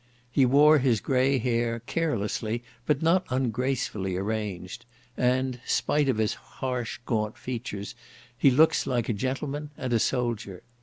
He 0.31 0.47
wore 0.47 0.79
his 0.79 0.99
grey 0.99 1.37
hair, 1.37 1.79
carelessly, 1.81 2.63
but 2.87 3.03
not 3.03 3.23
ungracefully 3.29 4.15
arranged, 4.17 4.83
and, 5.15 5.59
spite 5.63 6.09
of 6.09 6.17
his 6.17 6.33
harsh 6.33 6.99
gaunt 7.05 7.37
features, 7.37 7.93
he 8.35 8.49
looks 8.49 8.87
like 8.87 9.09
a 9.09 9.13
gentleman 9.13 9.69
and 9.77 9.93
a 9.93 9.99
soldier. 9.99 10.63